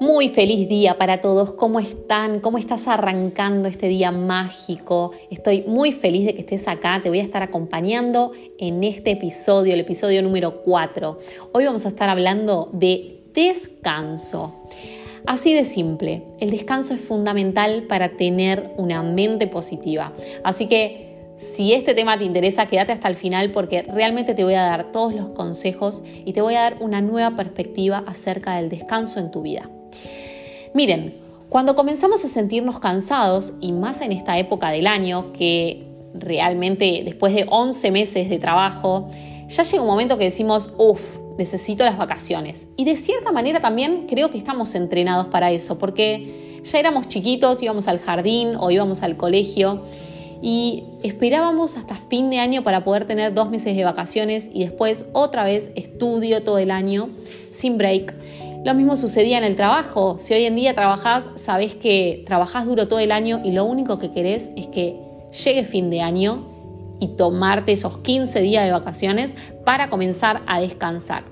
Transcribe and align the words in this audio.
Muy 0.00 0.30
feliz 0.30 0.66
día 0.66 0.96
para 0.96 1.20
todos. 1.20 1.52
¿Cómo 1.52 1.78
están? 1.78 2.40
¿Cómo 2.40 2.56
estás 2.56 2.88
arrancando 2.88 3.68
este 3.68 3.86
día 3.86 4.10
mágico? 4.10 5.10
Estoy 5.30 5.64
muy 5.66 5.92
feliz 5.92 6.24
de 6.24 6.32
que 6.32 6.40
estés 6.40 6.68
acá. 6.68 7.00
Te 7.02 7.10
voy 7.10 7.20
a 7.20 7.22
estar 7.22 7.42
acompañando 7.42 8.32
en 8.58 8.82
este 8.82 9.10
episodio, 9.10 9.74
el 9.74 9.80
episodio 9.80 10.22
número 10.22 10.62
4. 10.62 11.18
Hoy 11.52 11.66
vamos 11.66 11.84
a 11.84 11.88
estar 11.90 12.08
hablando 12.08 12.70
de 12.72 13.24
descanso. 13.34 14.62
Así 15.26 15.52
de 15.52 15.64
simple, 15.64 16.22
el 16.40 16.50
descanso 16.50 16.94
es 16.94 17.02
fundamental 17.02 17.82
para 17.82 18.16
tener 18.16 18.72
una 18.78 19.02
mente 19.02 19.48
positiva. 19.48 20.14
Así 20.42 20.66
que 20.66 21.34
si 21.36 21.74
este 21.74 21.92
tema 21.92 22.16
te 22.16 22.24
interesa, 22.24 22.64
quédate 22.64 22.92
hasta 22.92 23.08
el 23.08 23.16
final 23.16 23.50
porque 23.50 23.82
realmente 23.82 24.32
te 24.32 24.44
voy 24.44 24.54
a 24.54 24.62
dar 24.62 24.92
todos 24.92 25.12
los 25.12 25.28
consejos 25.28 26.02
y 26.24 26.32
te 26.32 26.40
voy 26.40 26.54
a 26.54 26.62
dar 26.62 26.78
una 26.80 27.02
nueva 27.02 27.36
perspectiva 27.36 28.02
acerca 28.06 28.56
del 28.56 28.70
descanso 28.70 29.20
en 29.20 29.30
tu 29.30 29.42
vida. 29.42 29.68
Miren, 30.74 31.14
cuando 31.48 31.74
comenzamos 31.74 32.24
a 32.24 32.28
sentirnos 32.28 32.78
cansados, 32.78 33.54
y 33.60 33.72
más 33.72 34.00
en 34.02 34.12
esta 34.12 34.38
época 34.38 34.70
del 34.70 34.86
año, 34.86 35.32
que 35.32 35.84
realmente 36.14 37.02
después 37.04 37.34
de 37.34 37.46
11 37.48 37.90
meses 37.90 38.28
de 38.28 38.38
trabajo, 38.38 39.08
ya 39.48 39.62
llega 39.64 39.82
un 39.82 39.88
momento 39.88 40.16
que 40.16 40.24
decimos, 40.24 40.72
uff, 40.78 41.00
necesito 41.38 41.84
las 41.84 41.98
vacaciones. 41.98 42.68
Y 42.76 42.84
de 42.84 42.96
cierta 42.96 43.32
manera 43.32 43.60
también 43.60 44.06
creo 44.06 44.30
que 44.30 44.38
estamos 44.38 44.74
entrenados 44.74 45.26
para 45.26 45.50
eso, 45.50 45.78
porque 45.78 46.60
ya 46.62 46.78
éramos 46.78 47.08
chiquitos, 47.08 47.62
íbamos 47.62 47.88
al 47.88 47.98
jardín 47.98 48.54
o 48.58 48.70
íbamos 48.70 49.02
al 49.02 49.16
colegio 49.16 49.82
y 50.42 50.84
esperábamos 51.02 51.76
hasta 51.76 51.96
fin 51.96 52.30
de 52.30 52.38
año 52.38 52.62
para 52.62 52.84
poder 52.84 53.06
tener 53.06 53.34
dos 53.34 53.50
meses 53.50 53.76
de 53.76 53.84
vacaciones 53.84 54.50
y 54.52 54.60
después 54.60 55.06
otra 55.12 55.44
vez 55.44 55.72
estudio 55.74 56.42
todo 56.42 56.58
el 56.58 56.70
año 56.70 57.10
sin 57.52 57.76
break. 57.76 58.14
Lo 58.62 58.74
mismo 58.74 58.94
sucedía 58.94 59.38
en 59.38 59.44
el 59.44 59.56
trabajo. 59.56 60.18
Si 60.18 60.34
hoy 60.34 60.44
en 60.44 60.54
día 60.54 60.74
trabajás, 60.74 61.30
sabés 61.36 61.74
que 61.74 62.22
trabajás 62.26 62.66
duro 62.66 62.88
todo 62.88 62.98
el 62.98 63.10
año 63.10 63.40
y 63.42 63.52
lo 63.52 63.64
único 63.64 63.98
que 63.98 64.10
querés 64.10 64.50
es 64.54 64.66
que 64.66 65.00
llegue 65.44 65.64
fin 65.64 65.88
de 65.88 66.02
año 66.02 66.46
y 67.00 67.08
tomarte 67.16 67.72
esos 67.72 67.98
15 67.98 68.40
días 68.42 68.66
de 68.66 68.72
vacaciones 68.72 69.34
para 69.64 69.88
comenzar 69.88 70.42
a 70.46 70.60
descansar. 70.60 71.24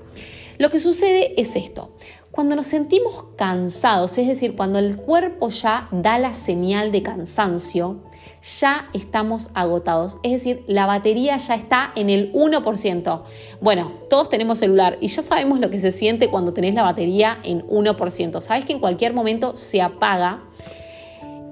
Lo 0.57 0.71
que 0.71 0.79
sucede 0.79 1.39
es 1.39 1.55
esto. 1.55 1.91
Cuando 2.31 2.55
nos 2.55 2.65
sentimos 2.65 3.25
cansados, 3.35 4.17
es 4.17 4.27
decir, 4.27 4.55
cuando 4.55 4.79
el 4.79 4.97
cuerpo 4.97 5.49
ya 5.49 5.87
da 5.91 6.17
la 6.17 6.33
señal 6.33 6.91
de 6.91 7.03
cansancio, 7.03 7.99
ya 8.41 8.89
estamos 8.93 9.49
agotados. 9.53 10.17
Es 10.23 10.31
decir, 10.31 10.63
la 10.67 10.85
batería 10.85 11.37
ya 11.37 11.55
está 11.55 11.91
en 11.95 12.09
el 12.09 12.31
1%. 12.33 13.21
Bueno, 13.61 13.91
todos 14.09 14.29
tenemos 14.29 14.59
celular 14.59 14.97
y 15.01 15.07
ya 15.07 15.21
sabemos 15.21 15.59
lo 15.59 15.69
que 15.69 15.79
se 15.79 15.91
siente 15.91 16.29
cuando 16.29 16.53
tenés 16.53 16.73
la 16.73 16.83
batería 16.83 17.39
en 17.43 17.67
1%. 17.67 18.41
Sabes 18.41 18.65
que 18.65 18.73
en 18.73 18.79
cualquier 18.79 19.13
momento 19.13 19.55
se 19.55 19.81
apaga. 19.81 20.43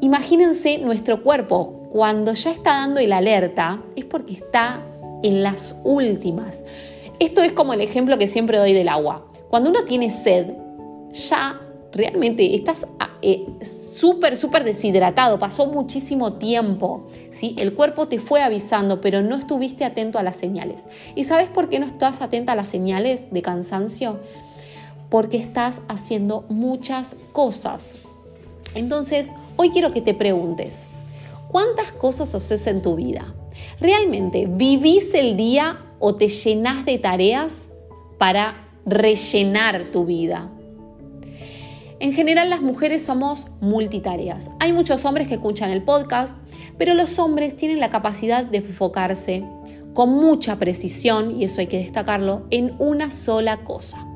Imagínense 0.02 0.77
nuestro 0.77 1.23
cuerpo 1.23 1.88
cuando 1.91 2.33
ya 2.33 2.52
está 2.52 2.71
dando 2.71 2.99
el 2.99 3.13
alerta, 3.13 3.81
es 3.95 4.05
porque 4.05 4.33
está 4.33 4.83
en 5.23 5.44
las 5.44 5.79
últimas. 5.83 6.63
Esto 7.19 7.41
es 7.41 7.51
como 7.51 7.73
el 7.73 7.81
ejemplo 7.81 8.17
que 8.17 8.27
siempre 8.27 8.57
doy 8.57 8.73
del 8.73 8.89
agua. 8.89 9.25
Cuando 9.49 9.69
uno 9.69 9.83
tiene 9.85 10.09
sed, 10.09 10.53
ya 11.11 11.59
realmente 11.91 12.53
estás 12.53 12.85
eh, 13.22 13.45
súper, 13.98 14.38
súper 14.38 14.64
deshidratado, 14.64 15.40
pasó 15.40 15.66
muchísimo 15.66 16.34
tiempo, 16.34 17.08
¿sí? 17.31 17.56
El 17.58 17.73
cuerpo 17.73 18.08
te 18.08 18.20
fue 18.20 18.44
avisando, 18.44 19.02
pero 19.02 19.22
no 19.22 19.36
estuviste 19.36 19.86
atento 19.86 20.20
a 20.20 20.23
las 20.23 20.36
señales. 20.36 20.86
¿Y 21.16 21.23
sabes 21.23 21.50
por 21.50 21.70
qué 21.70 21.80
no 21.80 21.86
estás 21.86 22.22
atenta 22.22 22.53
a 22.53 22.56
las 22.56 22.68
señales 22.68 23.31
de 23.31 23.42
cansancio? 23.42 24.20
Porque 25.09 25.38
estás 25.38 25.81
haciendo 25.88 26.45
muchas 26.50 27.16
cosas. 27.31 27.95
Entonces, 28.75 29.31
hoy 29.56 29.72
quiero 29.72 29.92
que 29.92 30.02
te 30.02 30.14
preguntes, 30.14 30.86
¿cuántas 31.48 31.92
cosas 31.92 32.36
haces 32.36 32.68
en 32.68 32.81
tu 32.81 32.95
vida? 32.95 33.34
¿Realmente 33.80 34.48
vivís 34.48 35.13
el 35.16 35.38
día 35.38 35.80
o 36.00 36.16
te 36.16 36.28
llenas 36.28 36.86
de 36.86 37.00
tareas 37.00 37.68
para 38.19 38.68
rellenar 38.86 39.91
tu 39.91 40.06
vida? 40.06 40.52
En 42.00 42.13
general 42.13 42.52
las 42.52 42.62
mujeres 42.62 43.03
somos 43.03 43.47
multitareas. 43.59 44.52
Hay 44.59 44.72
muchos 44.72 45.03
hombres 45.03 45.28
que 45.28 45.34
escuchan 45.34 45.72
el 45.72 45.81
podcast, 45.81 46.35
pero 46.78 46.94
los 46.94 47.18
hombres 47.18 47.56
tienen 47.56 47.80
la 47.80 47.90
capacidad 47.90 48.46
de 48.46 48.59
enfocarse 48.59 49.44
con 49.96 50.12
mucha 50.12 50.57
precisión, 50.57 51.41
y 51.41 51.46
eso 51.46 51.59
hay 51.59 51.66
que 51.66 51.80
destacarlo, 51.80 52.46
en 52.52 52.75
una 52.78 53.09
sola 53.09 53.63
cosa. 53.63 54.06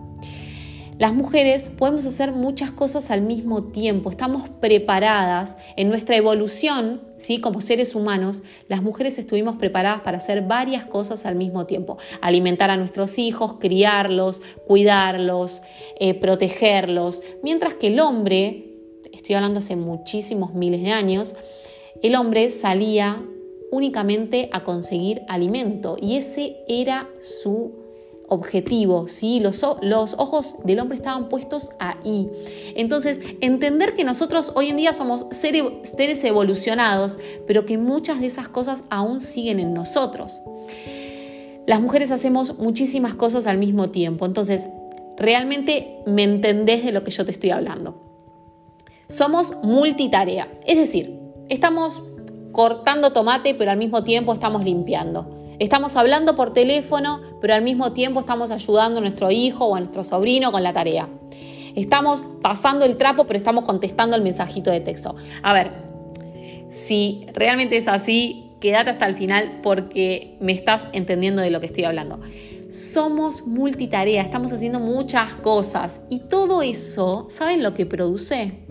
Las 1.02 1.16
mujeres 1.16 1.72
podemos 1.76 2.06
hacer 2.06 2.32
muchas 2.32 2.70
cosas 2.70 3.10
al 3.10 3.24
mismo 3.24 3.64
tiempo, 3.64 4.12
estamos 4.12 4.48
preparadas. 4.50 5.58
En 5.76 5.90
nuestra 5.90 6.16
evolución, 6.16 7.02
¿sí? 7.18 7.42
como 7.42 7.60
seres 7.60 7.96
humanos, 7.96 8.44
las 8.68 8.84
mujeres 8.84 9.18
estuvimos 9.18 9.56
preparadas 9.56 10.02
para 10.02 10.18
hacer 10.18 10.44
varias 10.44 10.86
cosas 10.86 11.26
al 11.26 11.34
mismo 11.34 11.66
tiempo, 11.66 11.98
alimentar 12.22 12.70
a 12.70 12.78
nuestros 12.78 13.18
hijos, 13.18 13.54
criarlos, 13.54 14.44
cuidarlos, 14.68 15.64
eh, 16.00 16.14
protegerlos, 16.14 17.24
mientras 17.42 17.74
que 17.74 17.88
el 17.88 18.00
hombre, 18.00 18.76
estoy 19.12 19.34
hablando 19.34 19.58
hace 19.58 19.76
muchísimos 19.76 20.54
miles 20.54 20.84
de 20.84 20.92
años, 20.92 21.34
el 22.04 22.14
hombre 22.14 22.52
salía 22.52 23.26
únicamente 23.72 24.52
a 24.54 24.64
conseguir 24.64 25.24
alimento 25.28 25.98
y 26.00 26.18
ese 26.18 26.58
era 26.68 27.10
su 27.20 27.81
objetivo, 28.32 29.10
¿sí? 29.10 29.42
Los, 29.42 29.62
los, 29.82 30.16
ojos 30.18 30.56
del 30.64 30.80
hombre 30.80 30.96
estaban 30.96 31.28
puestos 31.28 31.72
ahí. 31.80 32.30
Entonces, 32.78 33.20
entender 33.42 33.94
que 33.94 34.06
nosotros 34.06 34.54
hoy 34.56 34.70
en 34.70 34.78
día 34.78 34.94
somos 34.94 35.26
seres 35.32 36.24
evolucionados, 36.24 37.20
pero 37.46 37.66
que 37.66 37.78
muchas 37.78 38.22
de 38.22 38.28
esas 38.28 38.48
cosas 38.48 38.86
aún 38.90 39.20
siguen 39.20 39.60
en 39.60 39.74
nosotros. 39.74 40.42
Las 41.68 41.82
mujeres 41.82 42.10
hacemos 42.12 42.58
muchísimas 42.58 43.16
cosas 43.16 43.48
al 43.48 43.58
mismo 43.58 43.90
tiempo, 43.90 44.26
entonces, 44.26 44.70
realmente 45.18 45.98
me 46.08 46.24
entendés 46.24 46.86
de 46.86 46.94
lo 46.94 47.04
que 47.04 47.12
yo 47.12 47.26
te 47.26 47.32
estoy 47.32 47.50
hablando. 47.50 48.02
Somos 49.10 49.58
multitarea, 49.62 50.48
es 50.66 50.78
decir, 50.78 51.20
estamos 51.50 52.02
cortando 52.54 53.12
tomate, 53.12 53.56
pero 53.56 53.72
al 53.72 53.78
mismo 53.78 54.06
tiempo 54.06 54.32
estamos 54.32 54.64
limpiando 54.64 55.41
Estamos 55.62 55.96
hablando 55.96 56.36
por 56.36 56.54
teléfono, 56.54 57.22
pero 57.40 57.54
al 57.54 57.62
mismo 57.62 57.94
tiempo 57.94 58.22
estamos 58.22 58.50
ayudando 58.50 58.98
a 58.98 59.02
nuestro 59.02 59.30
hijo 59.30 59.66
o 59.66 59.76
a 59.76 59.80
nuestro 59.80 60.04
sobrino 60.04 60.52
con 60.52 60.64
la 60.64 60.74
tarea. 60.74 61.08
Estamos 61.76 62.26
pasando 62.42 62.84
el 62.84 62.98
trapo, 62.98 63.28
pero 63.28 63.38
estamos 63.38 63.64
contestando 63.64 64.16
el 64.16 64.24
mensajito 64.24 64.72
de 64.72 64.80
texto. 64.80 65.16
A 65.44 65.54
ver, 65.54 65.70
si 66.72 67.28
realmente 67.36 67.78
es 67.78 67.88
así, 67.88 68.54
quédate 68.60 68.90
hasta 68.90 69.06
el 69.06 69.16
final 69.16 69.60
porque 69.62 70.36
me 70.40 70.52
estás 70.52 70.88
entendiendo 70.94 71.44
de 71.44 71.52
lo 71.52 71.60
que 71.60 71.68
estoy 71.68 71.84
hablando. 71.84 72.20
Somos 72.72 73.46
multitarea, 73.46 74.24
estamos 74.24 74.52
haciendo 74.52 74.80
muchas 74.80 75.36
cosas 75.36 76.02
y 76.10 76.22
todo 76.22 76.64
eso, 76.64 77.28
¿saben 77.30 77.62
lo 77.62 77.76
que 77.76 77.86
produce? 77.86 78.66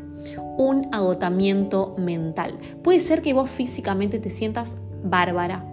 Un 0.59 0.89
agotamiento 0.91 1.95
mental. 1.99 2.59
Puede 2.83 2.99
ser 2.99 3.23
que 3.23 3.33
vos 3.33 3.49
físicamente 3.49 4.19
te 4.19 4.29
sientas 4.29 4.77
bárbara, 5.05 5.65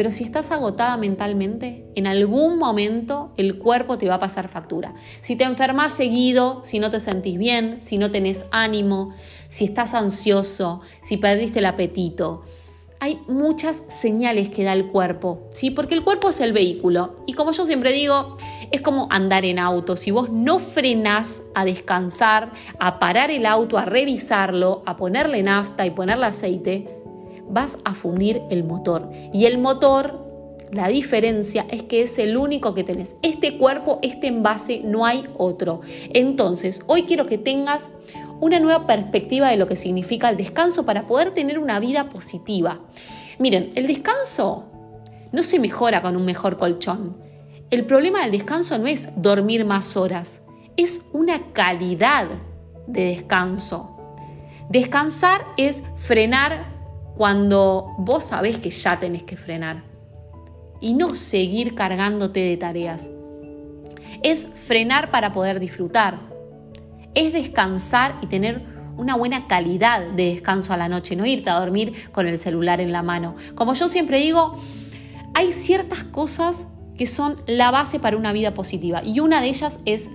pero 0.00 0.12
si 0.12 0.24
estás 0.24 0.50
agotada 0.50 0.96
mentalmente, 0.96 1.84
en 1.94 2.06
algún 2.06 2.56
momento 2.56 3.34
el 3.36 3.58
cuerpo 3.58 3.98
te 3.98 4.08
va 4.08 4.14
a 4.14 4.18
pasar 4.18 4.48
factura. 4.48 4.94
Si 5.20 5.36
te 5.36 5.44
enfermas 5.44 5.92
seguido, 5.92 6.62
si 6.64 6.78
no 6.78 6.90
te 6.90 7.00
sentís 7.00 7.36
bien, 7.36 7.82
si 7.82 7.98
no 7.98 8.10
tenés 8.10 8.46
ánimo, 8.50 9.14
si 9.50 9.66
estás 9.66 9.92
ansioso, 9.92 10.80
si 11.02 11.18
perdiste 11.18 11.58
el 11.58 11.66
apetito, 11.66 12.46
hay 12.98 13.20
muchas 13.28 13.82
señales 13.88 14.48
que 14.48 14.64
da 14.64 14.72
el 14.72 14.86
cuerpo, 14.86 15.48
¿sí? 15.50 15.70
Porque 15.70 15.94
el 15.94 16.02
cuerpo 16.02 16.30
es 16.30 16.40
el 16.40 16.54
vehículo. 16.54 17.16
Y 17.26 17.34
como 17.34 17.52
yo 17.52 17.66
siempre 17.66 17.92
digo, 17.92 18.38
es 18.70 18.80
como 18.80 19.06
andar 19.10 19.44
en 19.44 19.58
auto. 19.58 19.96
Si 19.96 20.10
vos 20.10 20.30
no 20.30 20.60
frenás 20.60 21.42
a 21.54 21.66
descansar, 21.66 22.52
a 22.78 22.98
parar 22.98 23.30
el 23.30 23.44
auto, 23.44 23.76
a 23.76 23.84
revisarlo, 23.84 24.82
a 24.86 24.96
ponerle 24.96 25.42
nafta 25.42 25.84
y 25.84 25.90
ponerle 25.90 26.24
aceite, 26.24 26.99
vas 27.50 27.78
a 27.84 27.94
fundir 27.94 28.42
el 28.50 28.64
motor. 28.64 29.10
Y 29.32 29.44
el 29.44 29.58
motor, 29.58 30.26
la 30.70 30.88
diferencia 30.88 31.66
es 31.70 31.82
que 31.82 32.02
es 32.02 32.18
el 32.18 32.36
único 32.36 32.74
que 32.74 32.84
tenés. 32.84 33.14
Este 33.22 33.58
cuerpo, 33.58 33.98
este 34.02 34.28
envase, 34.28 34.80
no 34.84 35.06
hay 35.06 35.24
otro. 35.36 35.80
Entonces, 36.12 36.82
hoy 36.86 37.04
quiero 37.04 37.26
que 37.26 37.38
tengas 37.38 37.90
una 38.40 38.58
nueva 38.58 38.86
perspectiva 38.86 39.50
de 39.50 39.56
lo 39.56 39.66
que 39.66 39.76
significa 39.76 40.30
el 40.30 40.36
descanso 40.36 40.86
para 40.86 41.06
poder 41.06 41.32
tener 41.32 41.58
una 41.58 41.78
vida 41.80 42.08
positiva. 42.08 42.80
Miren, 43.38 43.70
el 43.74 43.86
descanso 43.86 44.64
no 45.32 45.42
se 45.42 45.58
mejora 45.58 46.02
con 46.02 46.16
un 46.16 46.24
mejor 46.24 46.58
colchón. 46.58 47.16
El 47.70 47.86
problema 47.86 48.22
del 48.22 48.32
descanso 48.32 48.78
no 48.78 48.86
es 48.86 49.08
dormir 49.16 49.64
más 49.64 49.96
horas, 49.96 50.42
es 50.76 51.02
una 51.12 51.52
calidad 51.52 52.26
de 52.86 53.04
descanso. 53.04 53.96
Descansar 54.70 55.44
es 55.56 55.82
frenar 55.96 56.79
cuando 57.20 57.96
vos 57.98 58.24
sabés 58.24 58.56
que 58.60 58.70
ya 58.70 58.98
tenés 58.98 59.24
que 59.24 59.36
frenar 59.36 59.82
y 60.80 60.94
no 60.94 61.16
seguir 61.16 61.74
cargándote 61.74 62.40
de 62.40 62.56
tareas. 62.56 63.10
Es 64.22 64.46
frenar 64.66 65.10
para 65.10 65.30
poder 65.30 65.60
disfrutar. 65.60 66.18
es 67.12 67.34
descansar 67.34 68.14
y 68.22 68.26
tener 68.26 68.62
una 68.96 69.16
buena 69.16 69.46
calidad 69.48 70.00
de 70.00 70.30
descanso 70.32 70.72
a 70.72 70.78
la 70.78 70.88
noche, 70.88 71.14
no 71.14 71.26
irte 71.26 71.50
a 71.50 71.60
dormir 71.60 71.92
con 72.10 72.26
el 72.26 72.38
celular 72.38 72.80
en 72.80 72.90
la 72.90 73.02
mano. 73.02 73.34
Como 73.54 73.74
yo 73.74 73.90
siempre 73.90 74.16
digo, 74.16 74.56
hay 75.34 75.52
ciertas 75.52 76.04
cosas 76.04 76.68
que 76.96 77.04
son 77.04 77.42
la 77.46 77.70
base 77.70 78.00
para 78.00 78.16
una 78.16 78.32
vida 78.32 78.54
positiva 78.54 79.02
y 79.04 79.20
una 79.20 79.42
de 79.42 79.48
ellas 79.48 79.78
es 79.84 80.08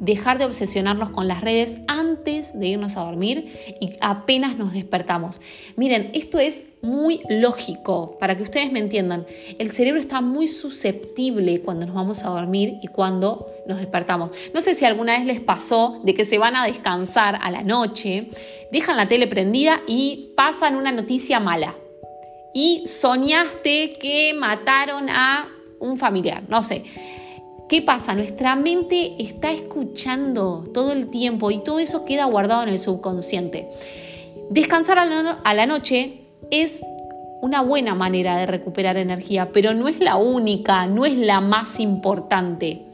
dejar 0.00 0.38
de 0.38 0.44
obsesionarnos 0.44 1.10
con 1.10 1.26
las 1.28 1.40
redes 1.40 1.78
antes 1.88 2.58
de 2.58 2.68
irnos 2.68 2.96
a 2.96 3.00
dormir 3.00 3.52
y 3.80 3.92
apenas 4.00 4.56
nos 4.56 4.72
despertamos. 4.72 5.40
Miren, 5.76 6.10
esto 6.12 6.38
es 6.38 6.64
muy 6.82 7.22
lógico 7.28 8.16
para 8.20 8.36
que 8.36 8.42
ustedes 8.42 8.70
me 8.70 8.78
entiendan. 8.78 9.26
El 9.58 9.72
cerebro 9.72 10.00
está 10.00 10.20
muy 10.20 10.46
susceptible 10.46 11.60
cuando 11.60 11.86
nos 11.86 11.94
vamos 11.94 12.22
a 12.22 12.28
dormir 12.28 12.74
y 12.82 12.88
cuando 12.88 13.46
nos 13.66 13.78
despertamos. 13.78 14.30
No 14.54 14.60
sé 14.60 14.74
si 14.74 14.84
alguna 14.84 15.16
vez 15.16 15.26
les 15.26 15.40
pasó 15.40 16.00
de 16.04 16.14
que 16.14 16.24
se 16.24 16.38
van 16.38 16.56
a 16.56 16.66
descansar 16.66 17.38
a 17.40 17.50
la 17.50 17.62
noche, 17.62 18.30
dejan 18.70 18.96
la 18.96 19.08
tele 19.08 19.26
prendida 19.26 19.80
y 19.86 20.32
pasan 20.36 20.76
una 20.76 20.92
noticia 20.92 21.40
mala. 21.40 21.74
Y 22.54 22.84
soñaste 22.86 23.94
que 24.00 24.32
mataron 24.34 25.10
a 25.10 25.48
un 25.78 25.96
familiar, 25.98 26.42
no 26.48 26.62
sé 26.62 26.84
¿Qué 27.68 27.82
pasa? 27.82 28.14
Nuestra 28.14 28.54
mente 28.54 29.16
está 29.18 29.50
escuchando 29.50 30.62
todo 30.72 30.92
el 30.92 31.08
tiempo 31.08 31.50
y 31.50 31.64
todo 31.64 31.80
eso 31.80 32.04
queda 32.04 32.24
guardado 32.26 32.62
en 32.62 32.68
el 32.68 32.78
subconsciente. 32.78 33.68
Descansar 34.50 35.00
a 35.00 35.04
la, 35.54 35.66
noche 35.66 36.20
es 36.52 36.84
una 37.42 37.62
buena 37.62 37.96
manera 37.96 38.38
de 38.38 38.46
recuperar 38.46 38.96
energía, 38.96 39.50
pero 39.50 39.74
no 39.74 39.88
es 39.88 39.98
la 39.98 40.14
única, 40.14 40.86
no 40.86 41.04
es 41.04 41.18
la 41.18 41.40
más 41.40 41.80
importante. 41.80 42.86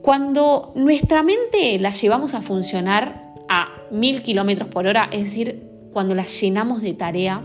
Cuando 0.00 0.72
nuestra 0.76 1.24
mente 1.24 1.76
la 1.80 1.90
llevamos 1.90 2.34
a 2.34 2.42
funcionar 2.42 3.34
a 3.48 3.68
mil 3.90 4.22
kilómetros 4.22 4.68
por 4.68 4.86
hora, 4.86 5.08
es 5.10 5.24
decir, 5.24 5.68
cuando 5.92 6.14
la 6.14 6.24
llenamos 6.24 6.82
de 6.82 6.94
tarea, 6.94 7.42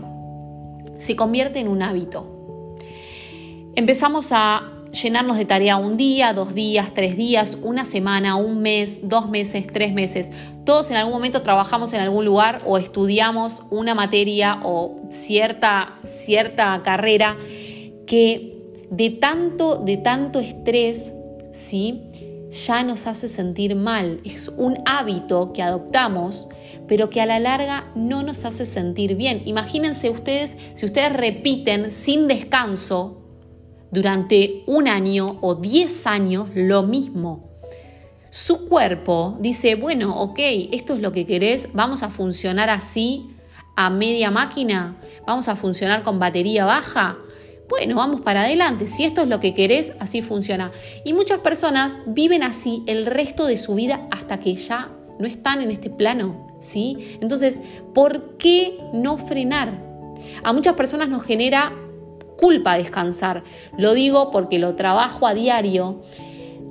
se 0.98 1.16
convierte 1.16 1.58
en 1.58 1.66
un 1.66 1.82
hábito. 1.82 2.76
Empezamos 3.74 4.28
a 4.30 4.75
llenarnos 5.02 5.36
de 5.36 5.44
tarea 5.44 5.76
un 5.76 5.96
día, 5.96 6.32
dos 6.32 6.54
días, 6.54 6.92
tres 6.94 7.16
días, 7.16 7.58
una 7.62 7.84
semana, 7.84 8.36
un 8.36 8.60
mes, 8.60 9.00
dos 9.02 9.28
meses, 9.28 9.66
tres 9.66 9.92
meses. 9.92 10.32
Todos 10.64 10.90
en 10.90 10.96
algún 10.96 11.12
momento 11.12 11.42
trabajamos 11.42 11.92
en 11.92 12.00
algún 12.00 12.24
lugar 12.24 12.60
o 12.64 12.78
estudiamos 12.78 13.62
una 13.70 13.94
materia 13.94 14.60
o 14.64 15.02
cierta, 15.10 16.00
cierta 16.06 16.80
carrera 16.82 17.36
que 18.06 18.56
de 18.90 19.10
tanto, 19.10 19.76
de 19.76 19.96
tanto 19.96 20.40
estrés, 20.40 21.12
¿sí? 21.52 22.02
ya 22.50 22.82
nos 22.82 23.06
hace 23.06 23.28
sentir 23.28 23.74
mal. 23.74 24.20
Es 24.24 24.48
un 24.56 24.78
hábito 24.86 25.52
que 25.52 25.62
adoptamos, 25.62 26.48
pero 26.86 27.10
que 27.10 27.20
a 27.20 27.26
la 27.26 27.38
larga 27.38 27.90
no 27.94 28.22
nos 28.22 28.44
hace 28.44 28.66
sentir 28.66 29.16
bien. 29.16 29.42
Imagínense 29.44 30.10
ustedes, 30.10 30.56
si 30.74 30.86
ustedes 30.86 31.12
repiten 31.12 31.90
sin 31.90 32.28
descanso 32.28 33.25
durante 33.90 34.62
un 34.66 34.88
año 34.88 35.38
o 35.40 35.54
diez 35.54 36.06
años 36.06 36.48
lo 36.54 36.82
mismo. 36.82 37.50
Su 38.30 38.68
cuerpo 38.68 39.36
dice, 39.40 39.76
bueno, 39.76 40.20
ok, 40.20 40.38
esto 40.72 40.94
es 40.94 41.00
lo 41.00 41.12
que 41.12 41.26
querés, 41.26 41.70
vamos 41.72 42.02
a 42.02 42.10
funcionar 42.10 42.68
así 42.68 43.30
a 43.76 43.88
media 43.90 44.30
máquina, 44.30 44.96
vamos 45.26 45.48
a 45.48 45.56
funcionar 45.56 46.02
con 46.02 46.18
batería 46.18 46.64
baja. 46.64 47.18
Bueno, 47.68 47.96
vamos 47.96 48.20
para 48.20 48.42
adelante, 48.42 48.86
si 48.86 49.04
esto 49.04 49.22
es 49.22 49.28
lo 49.28 49.40
que 49.40 49.54
querés, 49.54 49.92
así 49.98 50.22
funciona. 50.22 50.70
Y 51.04 51.12
muchas 51.14 51.40
personas 51.40 51.96
viven 52.06 52.42
así 52.42 52.82
el 52.86 53.06
resto 53.06 53.46
de 53.46 53.56
su 53.56 53.74
vida 53.74 54.06
hasta 54.10 54.38
que 54.38 54.54
ya 54.54 54.92
no 55.18 55.26
están 55.26 55.62
en 55.62 55.70
este 55.70 55.90
plano, 55.90 56.58
¿sí? 56.60 57.18
Entonces, 57.20 57.60
¿por 57.94 58.36
qué 58.36 58.78
no 58.92 59.18
frenar? 59.18 59.82
A 60.44 60.52
muchas 60.52 60.74
personas 60.74 61.08
nos 61.08 61.22
genera 61.24 61.72
culpa 62.36 62.76
descansar. 62.76 63.42
Lo 63.76 63.94
digo 63.94 64.30
porque 64.30 64.58
lo 64.58 64.74
trabajo 64.74 65.26
a 65.26 65.34
diario. 65.34 66.02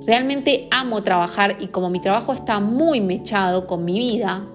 Realmente 0.06 0.68
amo 0.70 1.02
trabajar 1.02 1.56
y 1.60 1.68
como 1.68 1.90
mi 1.90 2.00
trabajo 2.00 2.32
está 2.32 2.60
muy 2.60 3.00
mechado 3.00 3.66
con 3.66 3.84
mi 3.84 3.98
vida, 3.98 4.46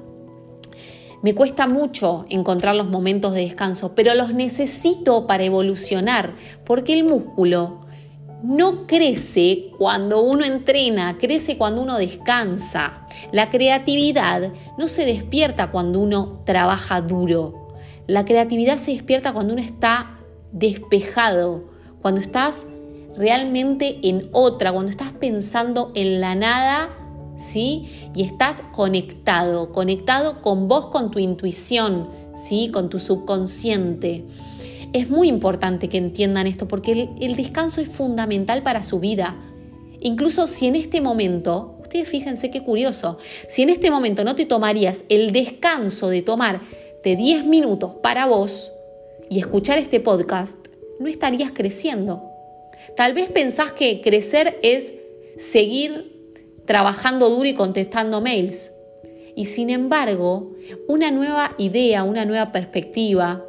me 1.24 1.36
cuesta 1.36 1.68
mucho 1.68 2.26
encontrar 2.30 2.76
los 2.76 2.88
momentos 2.88 3.34
de 3.36 3.42
descanso, 3.42 3.94
pero 3.94 4.16
los 4.16 4.34
necesito 4.34 5.28
para 5.28 5.44
evolucionar, 5.44 6.34
porque 6.66 6.94
el 6.94 7.04
músculo 7.04 7.82
no 8.42 8.88
crece 8.88 9.70
cuando 9.78 10.24
uno 10.24 10.46
entrena, 10.46 11.20
crece 11.20 11.60
cuando 11.60 11.84
uno 11.84 12.00
descansa. 12.00 13.06
La 13.32 13.52
creatividad 13.52 14.52
no 14.80 14.88
se 14.88 15.06
despierta 15.06 15.70
cuando 15.70 16.00
uno 16.00 16.42
trabaja 16.44 17.02
duro. 17.02 17.68
La 18.08 18.26
creatividad 18.26 18.78
se 18.78 18.94
despierta 18.94 19.32
cuando 19.32 19.54
uno 19.54 19.62
está 19.62 20.21
despejado, 20.52 21.64
cuando 22.02 22.22
estás 22.22 22.66
realmente 23.16 24.00
en 24.04 24.30
otra, 24.32 24.72
cuando 24.72 24.90
estás 24.90 25.12
pensando 25.12 25.92
en 25.96 26.22
la 26.22 26.36
nada, 26.36 26.90
¿sí? 27.38 27.90
Y 28.16 28.24
estás 28.24 28.64
conectado, 28.74 29.72
conectado 29.72 30.42
con 30.42 30.68
vos, 30.68 30.88
con 30.88 31.12
tu 31.12 31.20
intuición, 31.20 32.10
¿sí? 32.36 32.70
Con 32.72 32.90
tu 32.90 33.00
subconsciente. 33.00 34.26
Es 34.94 35.10
muy 35.10 35.28
importante 35.28 35.90
que 35.90 35.98
entiendan 35.98 36.48
esto 36.48 36.68
porque 36.68 36.92
el, 36.92 37.10
el 37.20 37.36
descanso 37.36 37.82
es 37.82 37.88
fundamental 37.88 38.64
para 38.64 38.84
su 38.84 39.00
vida. 39.00 39.36
Incluso 40.00 40.48
si 40.48 40.68
en 40.68 40.76
este 40.76 41.00
momento, 41.00 41.78
ustedes 41.82 42.10
fíjense 42.10 42.50
qué 42.50 42.64
curioso, 42.64 43.18
si 43.48 43.62
en 43.62 43.70
este 43.70 43.92
momento 43.92 44.24
no 44.24 44.36
te 44.36 44.46
tomarías 44.46 45.02
el 45.10 45.32
descanso 45.32 46.10
de 46.10 46.24
tomarte 46.24 47.16
10 47.16 47.46
minutos 47.46 47.94
para 48.02 48.26
vos, 48.26 48.72
y 49.32 49.40
escuchar 49.40 49.78
este 49.78 50.02
podcast, 50.02 50.58
no 51.00 51.08
estarías 51.08 51.54
creciendo. 51.54 52.22
Tal 52.98 53.14
vez 53.14 53.30
pensás 53.30 53.72
que 53.72 54.02
crecer 54.02 54.60
es 54.62 54.94
seguir 55.38 56.36
trabajando 56.66 57.30
duro 57.30 57.48
y 57.48 57.54
contestando 57.54 58.20
mails. 58.20 58.74
Y 59.34 59.46
sin 59.46 59.70
embargo, 59.70 60.52
una 60.90 61.12
nueva 61.12 61.56
idea, 61.58 62.04
una 62.04 62.26
nueva 62.26 62.52
perspectiva, 62.52 63.42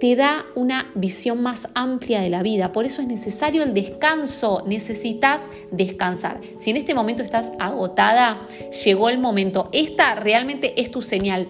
te 0.00 0.16
da 0.16 0.46
una 0.56 0.90
visión 0.96 1.40
más 1.40 1.68
amplia 1.74 2.20
de 2.20 2.30
la 2.30 2.42
vida. 2.42 2.72
Por 2.72 2.84
eso 2.84 3.00
es 3.00 3.06
necesario 3.06 3.62
el 3.62 3.74
descanso, 3.74 4.64
necesitas 4.66 5.40
descansar. 5.70 6.40
Si 6.58 6.70
en 6.70 6.76
este 6.76 6.96
momento 6.96 7.22
estás 7.22 7.52
agotada, 7.60 8.44
llegó 8.84 9.08
el 9.08 9.18
momento. 9.18 9.68
Esta 9.72 10.16
realmente 10.16 10.80
es 10.80 10.90
tu 10.90 11.00
señal. 11.00 11.46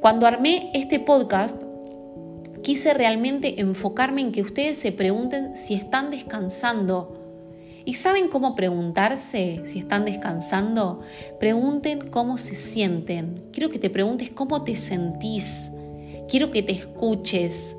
Cuando 0.00 0.28
armé 0.28 0.70
este 0.72 1.00
podcast, 1.00 1.56
quise 2.62 2.94
realmente 2.94 3.60
enfocarme 3.60 4.20
en 4.20 4.32
que 4.32 4.42
ustedes 4.42 4.76
se 4.76 4.92
pregunten 4.92 5.56
si 5.56 5.74
están 5.74 6.10
descansando. 6.10 7.16
¿Y 7.84 7.94
saben 7.94 8.28
cómo 8.28 8.54
preguntarse 8.54 9.62
si 9.64 9.78
están 9.78 10.04
descansando? 10.04 11.00
Pregunten 11.38 12.08
cómo 12.10 12.38
se 12.38 12.54
sienten. 12.54 13.44
Quiero 13.52 13.70
que 13.70 13.78
te 13.78 13.90
preguntes 13.90 14.30
cómo 14.30 14.64
te 14.64 14.76
sentís. 14.76 15.48
Quiero 16.28 16.50
que 16.50 16.62
te 16.62 16.72
escuches. 16.72 17.76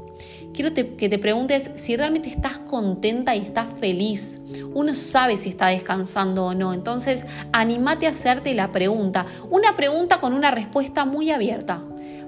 Quiero 0.53 0.73
que 0.73 1.07
te 1.07 1.17
preguntes 1.17 1.71
si 1.75 1.95
realmente 1.95 2.29
estás 2.29 2.57
contenta 2.57 3.35
y 3.35 3.39
estás 3.39 3.67
feliz. 3.79 4.41
Uno 4.73 4.95
sabe 4.95 5.37
si 5.37 5.49
está 5.49 5.67
descansando 5.67 6.45
o 6.45 6.53
no. 6.53 6.73
Entonces, 6.73 7.25
anímate 7.53 8.07
a 8.07 8.09
hacerte 8.09 8.53
la 8.53 8.71
pregunta. 8.71 9.25
Una 9.49 9.77
pregunta 9.77 10.19
con 10.19 10.33
una 10.33 10.51
respuesta 10.51 11.05
muy 11.05 11.31
abierta 11.31 11.83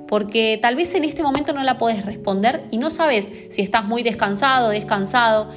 porque 0.08 0.60
tal 0.62 0.76
vez 0.76 0.94
en 0.96 1.04
este 1.04 1.24
momento 1.24 1.54
no 1.54 1.64
la 1.64 1.78
puedes 1.78 2.06
responder 2.06 2.66
y 2.72 2.78
no 2.78 2.90
sabes 2.90 3.32
si 3.50 3.62
estás 3.62 3.86
muy 3.86 4.04
descansado, 4.04 4.70
descansado. 4.70 5.50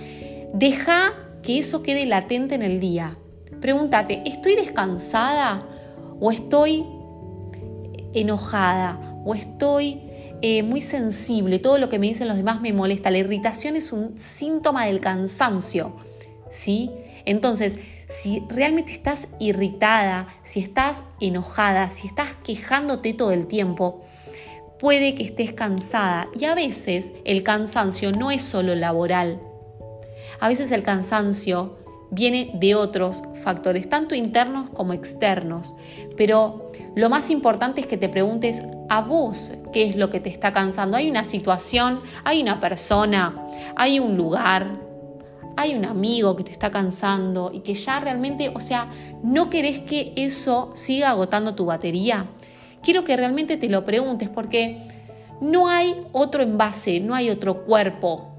Deja 0.52 1.14
que 1.42 1.58
eso 1.58 1.82
quede 1.82 2.06
latente 2.06 2.54
en 2.54 2.62
el 2.62 2.80
día. 2.80 3.16
Pregúntate, 3.60 4.22
¿estoy 4.26 4.56
descansada 4.56 5.66
o 6.20 6.30
estoy 6.30 6.84
enojada 8.14 8.98
o 9.24 9.34
estoy 9.34 10.00
eh, 10.42 10.62
muy 10.62 10.80
sensible? 10.80 11.58
Todo 11.58 11.78
lo 11.78 11.88
que 11.88 11.98
me 11.98 12.06
dicen 12.06 12.28
los 12.28 12.36
demás 12.36 12.60
me 12.60 12.72
molesta. 12.72 13.10
La 13.10 13.18
irritación 13.18 13.76
es 13.76 13.92
un 13.92 14.18
síntoma 14.18 14.86
del 14.86 15.00
cansancio, 15.00 15.96
¿sí? 16.50 16.90
Entonces, 17.24 17.78
si 18.08 18.42
realmente 18.48 18.92
estás 18.92 19.28
irritada, 19.38 20.28
si 20.42 20.60
estás 20.60 21.02
enojada, 21.20 21.90
si 21.90 22.06
estás 22.06 22.28
quejándote 22.44 23.12
todo 23.12 23.32
el 23.32 23.46
tiempo, 23.46 24.00
puede 24.78 25.14
que 25.14 25.24
estés 25.24 25.52
cansada 25.52 26.26
y 26.38 26.44
a 26.44 26.54
veces 26.54 27.08
el 27.24 27.42
cansancio 27.42 28.12
no 28.12 28.30
es 28.30 28.42
solo 28.42 28.74
laboral. 28.74 29.40
A 30.40 30.48
veces 30.48 30.70
el 30.70 30.82
cansancio 30.82 31.78
viene 32.10 32.50
de 32.54 32.74
otros 32.74 33.22
factores, 33.42 33.88
tanto 33.88 34.14
internos 34.14 34.70
como 34.70 34.92
externos. 34.92 35.74
Pero 36.16 36.70
lo 36.94 37.10
más 37.10 37.30
importante 37.30 37.80
es 37.80 37.86
que 37.86 37.96
te 37.96 38.08
preguntes 38.08 38.62
a 38.88 39.02
vos 39.02 39.52
qué 39.72 39.84
es 39.84 39.96
lo 39.96 40.10
que 40.10 40.20
te 40.20 40.28
está 40.28 40.52
cansando. 40.52 40.96
Hay 40.96 41.10
una 41.10 41.24
situación, 41.24 42.00
hay 42.24 42.42
una 42.42 42.60
persona, 42.60 43.46
hay 43.76 43.98
un 43.98 44.16
lugar, 44.16 44.80
hay 45.56 45.74
un 45.74 45.84
amigo 45.84 46.36
que 46.36 46.44
te 46.44 46.52
está 46.52 46.70
cansando 46.70 47.50
y 47.52 47.60
que 47.60 47.74
ya 47.74 47.98
realmente, 47.98 48.52
o 48.54 48.60
sea, 48.60 48.88
no 49.22 49.48
querés 49.50 49.80
que 49.80 50.12
eso 50.16 50.70
siga 50.74 51.10
agotando 51.10 51.54
tu 51.54 51.64
batería, 51.64 52.26
quiero 52.82 53.04
que 53.04 53.16
realmente 53.16 53.56
te 53.56 53.68
lo 53.68 53.84
preguntes 53.84 54.28
porque 54.28 54.78
no 55.40 55.68
hay 55.68 56.02
otro 56.12 56.42
envase, 56.42 57.00
no 57.00 57.14
hay 57.14 57.30
otro 57.30 57.64
cuerpo 57.64 58.32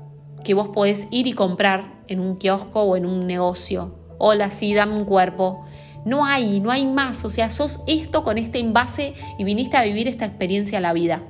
que 0.44 0.54
vos 0.54 0.70
podés 0.70 1.08
ir 1.12 1.28
y 1.28 1.34
comprar 1.34 2.04
en 2.08 2.20
un 2.20 2.38
kiosco 2.38 2.82
o 2.82 2.96
en 2.96 3.06
un 3.06 3.28
negocio. 3.28 3.96
Hola, 4.18 4.50
sí, 4.50 4.74
dame 4.74 4.96
un 4.96 5.06
cuerpo. 5.06 5.66
No 6.06 6.26
hay, 6.26 6.60
no 6.60 6.72
hay 6.72 6.86
más. 6.86 7.26
O 7.26 7.30
sea, 7.30 7.50
sos 7.50 7.82
esto 7.86 8.24
con 8.24 8.38
este 8.38 8.60
envase 8.60 9.14
y 9.38 9.44
viniste 9.44 9.78
a 9.78 9.84
vivir 9.84 10.08
esta 10.08 10.26
experiencia 10.26 10.78
a 10.78 10.82
la 10.82 10.94
vida. 10.94 11.22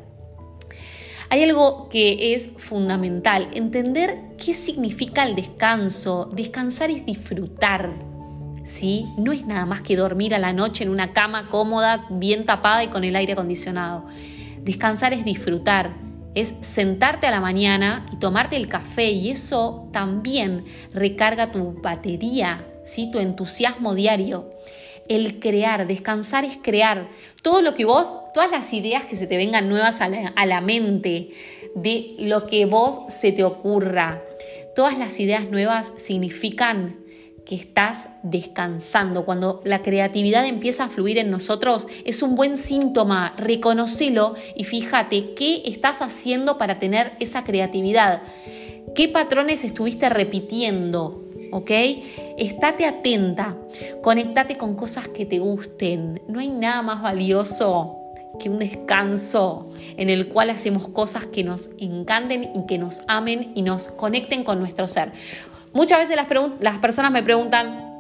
Hay 1.30 1.44
algo 1.44 1.90
que 1.90 2.34
es 2.34 2.52
fundamental, 2.58 3.50
entender 3.54 4.18
qué 4.38 4.54
significa 4.54 5.24
el 5.24 5.36
descanso. 5.36 6.30
Descansar 6.32 6.90
es 6.90 7.06
disfrutar. 7.06 7.92
¿Sí? 8.78 9.08
No 9.18 9.32
es 9.32 9.44
nada 9.44 9.66
más 9.66 9.82
que 9.82 9.96
dormir 9.96 10.36
a 10.36 10.38
la 10.38 10.54
noche 10.54 10.84
en 10.84 10.92
una 10.92 11.12
cama 11.12 11.50
cómoda, 11.50 12.06
bien 12.12 12.46
tapada 12.46 12.84
y 12.84 12.90
con 12.90 13.04
el 13.04 13.16
aire 13.16 13.34
acondicionado. 13.34 14.06
Descansar 14.62 15.14
es 15.14 15.26
disfrutar, 15.26 15.96
es 16.36 16.54
sentarte 16.62 17.26
a 17.26 17.32
la 17.32 17.40
mañana 17.40 18.06
y 18.14 18.18
tomarte 18.18 18.56
el 18.56 18.68
café 18.68 19.10
y 19.10 19.32
eso 19.32 19.90
también 19.92 20.66
recarga 20.94 21.52
tu 21.52 21.74
batería, 21.82 22.68
tu 23.12 23.18
entusiasmo 23.18 23.96
diario. 23.96 24.52
El 25.10 25.40
crear, 25.40 25.88
descansar 25.88 26.46
es 26.46 26.60
crear. 26.62 27.08
Todo 27.42 27.64
lo 27.64 27.74
que 27.74 27.86
vos, 27.86 28.16
todas 28.36 28.52
las 28.52 28.72
ideas 28.74 29.06
que 29.06 29.16
se 29.16 29.26
te 29.26 29.38
vengan 29.38 29.70
nuevas 29.70 30.02
a 30.02 30.08
la, 30.08 30.34
a 30.36 30.46
la 30.46 30.62
mente, 30.62 31.32
de 31.74 32.14
lo 32.20 32.46
que 32.46 32.68
vos 32.68 33.02
se 33.08 33.32
te 33.32 33.44
ocurra, 33.44 34.22
todas 34.76 35.00
las 35.00 35.20
ideas 35.20 35.50
nuevas 35.50 35.92
significan 35.98 37.07
que 37.48 37.56
estás 37.56 38.10
descansando. 38.24 39.24
Cuando 39.24 39.62
la 39.64 39.82
creatividad 39.82 40.46
empieza 40.46 40.84
a 40.84 40.90
fluir 40.90 41.18
en 41.18 41.32
nosotros, 41.32 41.88
es 42.04 42.22
un 42.22 42.36
buen 42.36 42.58
síntoma. 42.58 43.34
Reconocelo 43.38 44.36
y 44.56 44.66
fíjate 44.66 45.34
qué 45.34 45.64
estás 45.66 46.02
haciendo 46.02 46.58
para 46.58 46.78
tener 46.78 47.14
esa 47.22 47.46
creatividad. 47.46 48.22
¿Qué 48.94 49.08
patrones 49.08 49.64
estuviste 49.64 50.10
repitiendo? 50.10 51.24
¿Ok? 51.54 51.72
Estate 52.38 52.86
atenta, 52.86 53.56
conectate 54.04 54.58
con 54.58 54.76
cosas 54.76 55.08
que 55.08 55.26
te 55.26 55.40
gusten. 55.40 56.22
No 56.28 56.42
hay 56.42 56.50
nada 56.50 56.82
más 56.82 57.02
valioso 57.02 57.96
que 58.42 58.50
un 58.50 58.60
descanso 58.60 59.70
en 59.96 60.10
el 60.10 60.28
cual 60.28 60.50
hacemos 60.50 60.90
cosas 60.90 61.26
que 61.28 61.46
nos 61.46 61.70
encanten 61.80 62.52
y 62.56 62.66
que 62.68 62.78
nos 62.78 63.04
amen 63.08 63.54
y 63.56 63.62
nos 63.62 63.88
conecten 63.88 64.44
con 64.44 64.60
nuestro 64.60 64.90
ser. 64.90 65.14
Muchas 65.74 66.00
veces 66.00 66.16
las, 66.60 66.78
personas 66.80 67.12
me 67.12 67.24
preguntan, 67.24 67.94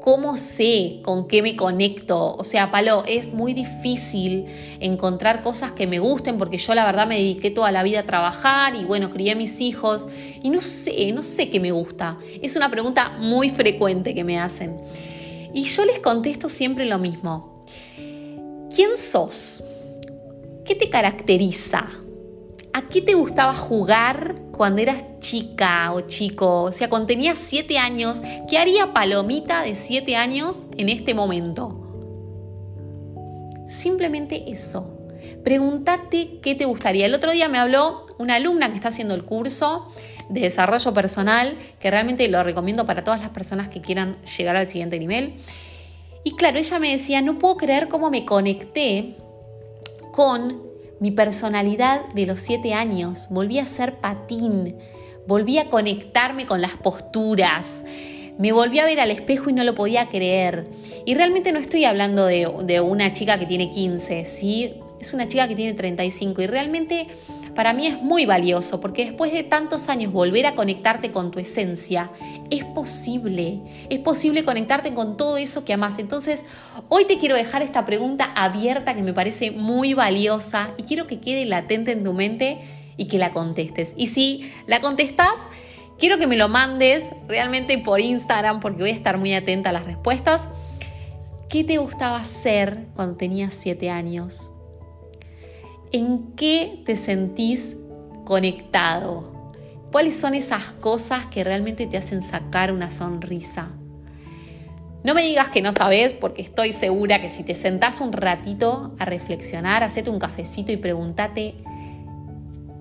¿cómo 0.00 0.36
sé 0.36 1.00
con 1.02 1.26
qué 1.26 1.42
me 1.42 1.56
conecto? 1.56 2.34
O 2.36 2.44
sea, 2.44 2.70
Palo, 2.70 3.04
es 3.06 3.32
muy 3.32 3.52
difícil 3.52 4.46
encontrar 4.80 5.42
cosas 5.42 5.72
que 5.72 5.86
me 5.86 5.98
gusten 5.98 6.38
porque 6.38 6.58
yo 6.58 6.74
la 6.74 6.84
verdad 6.84 7.06
me 7.06 7.16
dediqué 7.16 7.50
toda 7.50 7.72
la 7.72 7.82
vida 7.82 8.00
a 8.00 8.04
trabajar 8.04 8.74
y 8.76 8.84
bueno, 8.84 9.10
crié 9.10 9.32
a 9.32 9.36
mis 9.36 9.60
hijos 9.60 10.08
y 10.42 10.50
no 10.50 10.60
sé, 10.60 11.12
no 11.12 11.22
sé 11.22 11.50
qué 11.50 11.60
me 11.60 11.72
gusta. 11.72 12.16
Es 12.40 12.56
una 12.56 12.70
pregunta 12.70 13.10
muy 13.18 13.48
frecuente 13.48 14.14
que 14.14 14.24
me 14.24 14.38
hacen. 14.38 14.80
Y 15.52 15.64
yo 15.64 15.84
les 15.84 16.00
contesto 16.00 16.48
siempre 16.48 16.84
lo 16.84 16.98
mismo. 16.98 17.64
¿Quién 18.74 18.96
sos? 18.96 19.62
¿Qué 20.64 20.74
te 20.74 20.88
caracteriza? 20.88 22.03
¿A 22.76 22.88
qué 22.88 23.00
te 23.00 23.14
gustaba 23.14 23.54
jugar 23.54 24.34
cuando 24.50 24.82
eras 24.82 25.04
chica 25.20 25.92
o 25.92 26.00
chico? 26.00 26.64
O 26.64 26.72
sea, 26.72 26.90
cuando 26.90 27.06
tenías 27.06 27.38
7 27.38 27.78
años, 27.78 28.20
¿qué 28.50 28.58
haría 28.58 28.92
Palomita 28.92 29.62
de 29.62 29.76
7 29.76 30.16
años 30.16 30.66
en 30.76 30.88
este 30.88 31.14
momento? 31.14 31.78
Simplemente 33.68 34.50
eso. 34.50 34.98
Pregúntate 35.44 36.40
qué 36.42 36.56
te 36.56 36.64
gustaría. 36.64 37.06
El 37.06 37.14
otro 37.14 37.30
día 37.30 37.48
me 37.48 37.58
habló 37.58 38.06
una 38.18 38.34
alumna 38.34 38.70
que 38.70 38.74
está 38.74 38.88
haciendo 38.88 39.14
el 39.14 39.24
curso 39.24 39.86
de 40.28 40.40
desarrollo 40.40 40.92
personal, 40.92 41.56
que 41.78 41.92
realmente 41.92 42.26
lo 42.26 42.42
recomiendo 42.42 42.86
para 42.86 43.04
todas 43.04 43.20
las 43.20 43.30
personas 43.30 43.68
que 43.68 43.82
quieran 43.82 44.20
llegar 44.36 44.56
al 44.56 44.68
siguiente 44.68 44.98
nivel. 44.98 45.34
Y 46.24 46.34
claro, 46.34 46.58
ella 46.58 46.80
me 46.80 46.90
decía, 46.90 47.22
no 47.22 47.38
puedo 47.38 47.56
creer 47.56 47.86
cómo 47.86 48.10
me 48.10 48.24
conecté 48.24 49.16
con 50.10 50.73
mi 51.04 51.10
personalidad 51.10 52.08
de 52.14 52.24
los 52.24 52.40
siete 52.40 52.72
años, 52.72 53.28
volví 53.28 53.58
a 53.58 53.66
ser 53.66 53.96
patín, 53.96 54.74
volví 55.26 55.58
a 55.58 55.68
conectarme 55.68 56.46
con 56.46 56.62
las 56.62 56.78
posturas, 56.78 57.84
me 58.38 58.52
volví 58.52 58.78
a 58.78 58.86
ver 58.86 58.98
al 59.00 59.10
espejo 59.10 59.50
y 59.50 59.52
no 59.52 59.64
lo 59.64 59.74
podía 59.74 60.08
creer. 60.08 60.64
Y 61.04 61.14
realmente 61.14 61.52
no 61.52 61.58
estoy 61.58 61.84
hablando 61.84 62.24
de, 62.24 62.50
de 62.64 62.80
una 62.80 63.12
chica 63.12 63.38
que 63.38 63.44
tiene 63.44 63.70
15, 63.70 64.24
¿sí? 64.24 64.80
es 64.98 65.12
una 65.12 65.28
chica 65.28 65.46
que 65.46 65.54
tiene 65.54 65.74
35 65.74 66.40
y 66.40 66.46
realmente 66.46 67.08
para 67.54 67.72
mí 67.72 67.86
es 67.86 68.00
muy 68.02 68.26
valioso 68.26 68.80
porque 68.80 69.04
después 69.04 69.32
de 69.32 69.42
tantos 69.42 69.88
años 69.88 70.12
volver 70.12 70.46
a 70.46 70.54
conectarte 70.54 71.10
con 71.10 71.30
tu 71.30 71.38
esencia 71.38 72.10
es 72.50 72.64
posible, 72.64 73.60
es 73.90 73.98
posible 74.00 74.44
conectarte 74.44 74.92
con 74.92 75.16
todo 75.16 75.36
eso 75.36 75.64
que 75.64 75.72
amas. 75.72 75.98
Entonces, 75.98 76.44
hoy 76.88 77.04
te 77.04 77.18
quiero 77.18 77.36
dejar 77.36 77.62
esta 77.62 77.84
pregunta 77.84 78.32
abierta 78.34 78.94
que 78.94 79.02
me 79.02 79.12
parece 79.12 79.50
muy 79.50 79.94
valiosa 79.94 80.70
y 80.76 80.82
quiero 80.82 81.06
que 81.06 81.20
quede 81.20 81.44
latente 81.46 81.92
en 81.92 82.04
tu 82.04 82.12
mente 82.12 82.58
y 82.96 83.06
que 83.06 83.18
la 83.18 83.30
contestes. 83.30 83.92
Y 83.96 84.08
si 84.08 84.52
la 84.66 84.80
contestas, 84.80 85.34
quiero 85.98 86.18
que 86.18 86.26
me 86.26 86.36
lo 86.36 86.48
mandes 86.48 87.04
realmente 87.28 87.78
por 87.78 88.00
Instagram 88.00 88.60
porque 88.60 88.82
voy 88.82 88.90
a 88.90 88.94
estar 88.94 89.16
muy 89.18 89.34
atenta 89.34 89.70
a 89.70 89.72
las 89.72 89.86
respuestas. 89.86 90.42
¿Qué 91.48 91.62
te 91.62 91.78
gustaba 91.78 92.16
hacer 92.16 92.86
cuando 92.96 93.16
tenías 93.16 93.54
7 93.54 93.90
años? 93.90 94.50
¿En 95.92 96.32
qué 96.36 96.82
te 96.84 96.96
sentís 96.96 97.76
conectado? 98.24 99.52
¿Cuáles 99.92 100.16
son 100.16 100.34
esas 100.34 100.72
cosas 100.72 101.26
que 101.26 101.44
realmente 101.44 101.86
te 101.86 101.96
hacen 101.96 102.22
sacar 102.22 102.72
una 102.72 102.90
sonrisa? 102.90 103.70
No 105.04 105.14
me 105.14 105.22
digas 105.22 105.50
que 105.50 105.60
no 105.60 105.70
sabes, 105.72 106.14
porque 106.14 106.40
estoy 106.40 106.72
segura 106.72 107.20
que 107.20 107.28
si 107.28 107.44
te 107.44 107.54
sentás 107.54 108.00
un 108.00 108.12
ratito 108.12 108.94
a 108.98 109.04
reflexionar, 109.04 109.82
hacete 109.82 110.08
un 110.08 110.18
cafecito 110.18 110.72
y 110.72 110.78
pregúntate, 110.78 111.56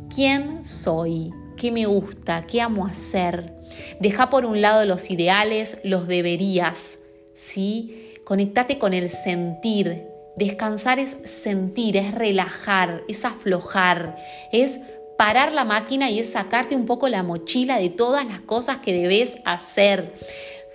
¿quién 0.09 0.65
soy? 0.65 1.31
¿Qué 1.57 1.71
me 1.71 1.85
gusta? 1.85 2.43
¿Qué 2.47 2.61
amo 2.61 2.85
hacer? 2.85 3.53
Deja 3.99 4.29
por 4.29 4.45
un 4.45 4.61
lado 4.61 4.85
los 4.85 5.11
ideales, 5.11 5.79
los 5.83 6.07
deberías, 6.07 6.97
¿sí? 7.35 8.13
Conectate 8.23 8.79
con 8.79 8.93
el 8.93 9.09
sentir, 9.09 10.07
Descansar 10.35 10.99
es 10.99 11.15
sentir, 11.25 11.95
es 11.97 12.13
relajar, 12.13 13.03
es 13.07 13.23
aflojar, 13.23 14.17
es 14.51 14.79
parar 15.17 15.51
la 15.51 15.63
máquina 15.63 16.09
y 16.09 16.19
es 16.19 16.31
sacarte 16.31 16.75
un 16.75 16.85
poco 16.85 17.07
la 17.07 17.21
mochila 17.21 17.77
de 17.77 17.89
todas 17.89 18.25
las 18.25 18.41
cosas 18.41 18.77
que 18.77 18.93
debes 18.93 19.35
hacer. 19.45 20.13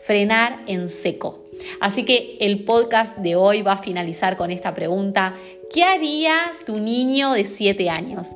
Frenar 0.03 0.61
en 0.67 0.89
seco. 0.89 1.45
Así 1.81 2.05
que 2.05 2.39
el 2.41 2.65
podcast 2.65 3.19
de 3.19 3.37
hoy 3.37 3.61
va 3.61 3.73
a 3.73 3.83
finalizar 3.83 4.37
con 4.37 4.51
esta 4.51 4.73
pregunta. 4.73 5.35
¿Qué 5.71 5.85
haría 5.85 6.35
tu 6.65 6.79
niño 6.79 7.33
de 7.33 7.45
7 7.45 7.91
años? 7.91 8.29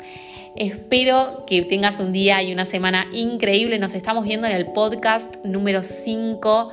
Espero 0.55 1.45
que 1.47 1.63
tengas 1.63 1.99
un 1.99 2.13
día 2.13 2.43
y 2.43 2.53
una 2.53 2.67
semana 2.67 3.07
increíble. 3.13 3.79
Nos 3.79 3.95
estamos 3.95 4.25
viendo 4.25 4.47
en 4.47 4.53
el 4.53 4.67
podcast 4.73 5.37
número 5.45 5.83
5. 5.83 6.73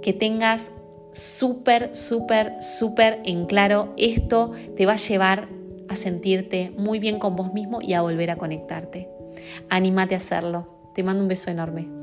Que 0.00 0.14
tengas 0.14 0.70
súper, 1.12 1.94
súper, 1.94 2.62
súper 2.62 3.20
en 3.24 3.46
claro, 3.46 3.92
esto 3.96 4.52
te 4.76 4.86
va 4.86 4.94
a 4.94 4.96
llevar 4.96 5.48
a 5.88 5.94
sentirte 5.94 6.72
muy 6.76 6.98
bien 6.98 7.18
con 7.18 7.36
vos 7.36 7.52
mismo 7.52 7.80
y 7.82 7.92
a 7.94 8.02
volver 8.02 8.30
a 8.30 8.36
conectarte. 8.36 9.08
Anímate 9.68 10.14
a 10.14 10.18
hacerlo. 10.18 10.68
Te 10.94 11.02
mando 11.02 11.22
un 11.22 11.28
beso 11.28 11.50
enorme. 11.50 12.01